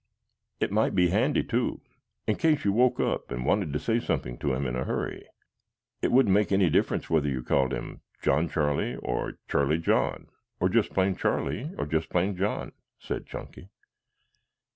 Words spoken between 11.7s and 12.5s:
or just plain